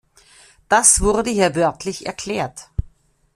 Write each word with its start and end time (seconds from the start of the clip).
Das 0.67 1.01
wurde 1.01 1.29
hier 1.29 1.53
wörtlich 1.53 2.07
erklärt. 2.07 2.69